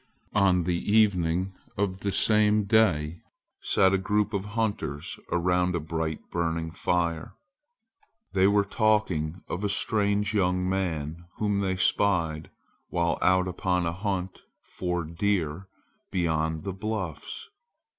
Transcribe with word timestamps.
On 0.33 0.63
the 0.63 0.81
evening 0.91 1.53
of 1.77 1.99
the 1.99 2.11
same 2.11 2.63
day 2.63 3.19
sat 3.61 3.93
a 3.93 3.99
group 3.99 4.33
of 4.33 4.45
hunters 4.57 5.19
around 5.31 5.75
a 5.75 5.79
bright 5.79 6.21
burning 6.31 6.71
fire. 6.71 7.35
They 8.33 8.47
were 8.47 8.63
talking 8.65 9.43
of 9.47 9.63
a 9.63 9.69
strange 9.69 10.33
young 10.33 10.67
man 10.67 11.25
whom 11.37 11.59
they 11.59 11.75
spied 11.75 12.49
while 12.89 13.19
out 13.21 13.47
upon 13.47 13.85
a 13.85 13.93
hunt 13.93 14.41
for 14.63 15.03
deer 15.03 15.67
beyond 16.11 16.63
the 16.63 16.73
bluffs. 16.73 17.47